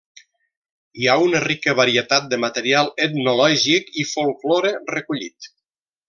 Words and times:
Hi 1.01 1.05
ha 1.09 1.17
una 1.25 1.41
rica 1.43 1.75
varietat 1.81 2.25
de 2.33 2.39
material 2.45 2.89
etnològic 3.07 3.91
i 4.05 4.09
folklore 4.17 4.73
recollit. 4.97 5.51